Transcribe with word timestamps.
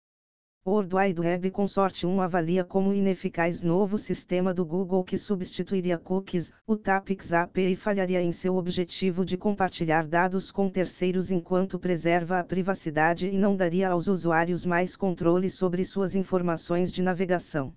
World 0.68 0.96
Wide 0.96 1.22
Web 1.22 1.52
Consortium 1.52 2.20
avalia 2.20 2.64
como 2.64 2.92
ineficaz 2.92 3.62
novo 3.62 4.00
sistema 4.00 4.52
do 4.52 4.66
Google 4.66 5.04
que 5.04 5.16
substituiria 5.16 6.00
cookies, 6.00 6.52
o 6.66 6.76
Tapix 6.76 7.32
API 7.32 7.76
falharia 7.76 8.20
em 8.20 8.32
seu 8.32 8.56
objetivo 8.56 9.24
de 9.24 9.38
compartilhar 9.38 10.08
dados 10.08 10.52
com 10.52 10.68
terceiros 10.68 11.30
enquanto 11.30 11.78
preserva 11.78 12.40
a 12.40 12.44
privacidade 12.44 13.28
e 13.28 13.38
não 13.38 13.56
daria 13.56 13.90
aos 13.90 14.08
usuários 14.08 14.66
mais 14.66 14.96
controle 14.96 15.52
sobre 15.52 15.86
suas 15.86 16.16
informações 16.16 16.92
de 16.92 17.04
navegação. 17.04 17.72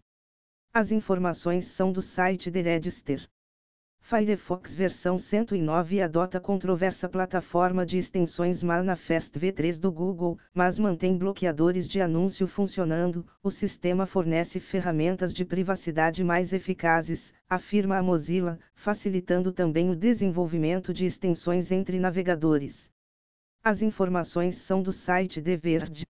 As 0.72 0.90
informações 0.90 1.66
são 1.66 1.92
do 1.92 2.00
site 2.00 2.50
The 2.50 2.62
Register. 2.62 3.28
Firefox 4.00 4.74
versão 4.74 5.18
109 5.18 6.00
adota 6.00 6.40
controversa 6.40 7.08
plataforma 7.08 7.84
de 7.84 7.98
extensões 7.98 8.62
Manifest 8.62 9.38
V3 9.38 9.78
do 9.78 9.92
Google, 9.92 10.38
mas 10.54 10.78
mantém 10.78 11.18
bloqueadores 11.18 11.86
de 11.86 12.00
anúncio 12.00 12.46
funcionando. 12.46 13.26
O 13.42 13.50
sistema 13.50 14.06
fornece 14.06 14.60
ferramentas 14.60 15.34
de 15.34 15.44
privacidade 15.44 16.24
mais 16.24 16.54
eficazes, 16.54 17.34
afirma 17.50 17.98
a 17.98 18.02
Mozilla, 18.02 18.58
facilitando 18.74 19.52
também 19.52 19.90
o 19.90 19.94
desenvolvimento 19.94 20.94
de 20.94 21.04
extensões 21.04 21.70
entre 21.70 22.00
navegadores. 22.00 22.90
As 23.62 23.82
informações 23.82 24.56
são 24.56 24.82
do 24.82 24.90
site 24.90 25.42
The 25.42 25.56
Verge. 25.58 26.04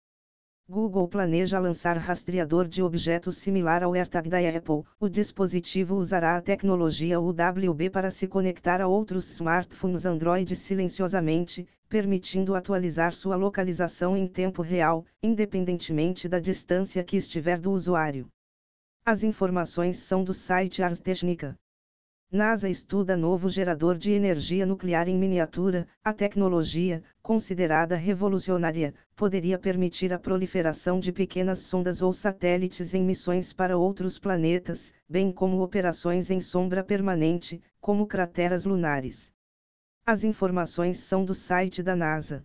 Google 0.70 1.08
planeja 1.08 1.58
lançar 1.58 1.97
rastreador 1.97 2.69
de 2.69 2.83
objetos 2.83 3.38
similar 3.38 3.83
ao 3.83 3.94
AirTag 3.94 4.28
da 4.28 4.36
Apple. 4.36 4.84
O 5.00 5.08
dispositivo 5.08 5.97
usará 5.97 6.36
a 6.36 6.42
tecnologia 6.42 7.19
UWB 7.19 7.88
para 7.88 8.11
se 8.11 8.28
conectar 8.28 8.83
a 8.83 8.86
outros 8.86 9.27
smartphones 9.30 10.05
Android 10.05 10.55
silenciosamente, 10.55 11.66
permitindo 11.89 12.55
atualizar 12.55 13.14
sua 13.14 13.34
localização 13.34 14.14
em 14.14 14.27
tempo 14.27 14.61
real, 14.61 15.06
independentemente 15.22 16.28
da 16.28 16.39
distância 16.39 17.02
que 17.02 17.16
estiver 17.16 17.58
do 17.58 17.72
usuário. 17.72 18.27
As 19.06 19.23
informações 19.23 19.96
são 19.96 20.23
do 20.23 20.34
site 20.34 20.83
Ars 20.83 21.01
Technica. 21.01 21.57
NASA 22.30 22.68
estuda 22.68 23.16
novo 23.16 23.48
gerador 23.48 23.96
de 23.96 24.11
energia 24.11 24.66
nuclear 24.66 25.08
em 25.08 25.16
miniatura. 25.16 25.89
A 26.05 26.12
tecnologia, 26.12 27.02
considerada 27.22 27.96
revolucionária, 27.96 28.94
poderia 29.16 29.58
permitir 29.58 30.12
a 30.12 30.18
proliferação 30.18 31.00
de 31.00 31.11
pequenas 31.11 31.61
sondas 31.61 32.02
ou 32.02 32.12
satélites 32.12 32.92
em 32.92 33.02
missões 33.02 33.55
para 33.55 33.78
outros 33.78 34.18
planetas, 34.18 34.92
bem 35.08 35.33
como 35.33 35.62
operações 35.62 36.30
em 36.30 36.39
sombra 36.39 36.84
permanente, 36.84 37.62
como 37.80 38.06
crateras 38.06 38.66
lunares. 38.66 39.33
As 40.05 40.22
informações 40.22 40.98
são 40.98 41.24
do 41.24 41.33
site 41.33 41.83
da 41.83 41.96
NASA. 41.96 42.45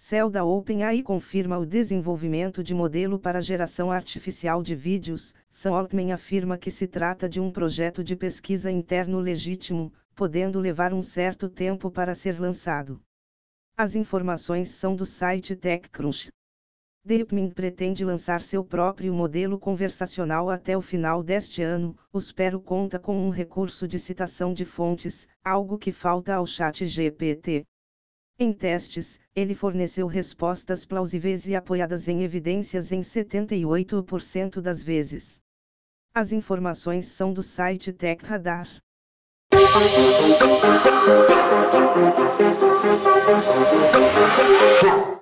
Cell 0.00 0.30
da 0.30 0.44
OpenAI 0.44 1.02
confirma 1.02 1.58
o 1.58 1.66
desenvolvimento 1.66 2.62
de 2.62 2.72
modelo 2.72 3.18
para 3.18 3.42
geração 3.42 3.90
artificial 3.90 4.62
de 4.62 4.72
vídeos. 4.72 5.34
Sam 5.50 5.72
Altman 5.74 6.12
afirma 6.12 6.56
que 6.56 6.70
se 6.70 6.86
trata 6.86 7.28
de 7.28 7.40
um 7.40 7.50
projeto 7.50 8.04
de 8.04 8.14
pesquisa 8.14 8.70
interno 8.70 9.18
legítimo, 9.18 9.92
podendo 10.14 10.60
levar 10.60 10.94
um 10.94 11.02
certo 11.02 11.48
tempo 11.50 11.90
para 11.90 12.14
ser 12.14 12.40
lançado. 12.40 13.00
As 13.76 13.96
informações 13.96 14.68
são 14.68 14.94
do 14.94 15.04
site 15.04 15.56
TechCrunch. 15.56 16.28
DeepMind 17.04 17.52
pretende 17.52 18.04
lançar 18.04 18.40
seu 18.40 18.64
próprio 18.64 19.12
modelo 19.12 19.58
conversacional 19.58 20.48
até 20.48 20.76
o 20.76 20.80
final 20.80 21.24
deste 21.24 21.60
ano. 21.60 21.96
O 22.12 22.20
Spero 22.20 22.60
conta 22.60 23.00
com 23.00 23.20
um 23.26 23.30
recurso 23.30 23.88
de 23.88 23.98
citação 23.98 24.54
de 24.54 24.64
fontes, 24.64 25.26
algo 25.44 25.76
que 25.76 25.90
falta 25.90 26.36
ao 26.36 26.46
Chat 26.46 26.86
GPT. 26.86 27.66
Em 28.40 28.52
testes, 28.52 29.18
ele 29.34 29.52
forneceu 29.52 30.06
respostas 30.06 30.84
plausíveis 30.84 31.44
e 31.48 31.56
apoiadas 31.56 32.06
em 32.06 32.22
evidências 32.22 32.92
em 32.92 33.00
78% 33.00 34.60
das 34.60 34.80
vezes. 34.80 35.40
As 36.14 36.30
informações 36.30 37.06
são 37.06 37.32
do 37.32 37.42
site 37.42 37.92
TechRadar. 37.92 38.68
Thank 44.80 45.17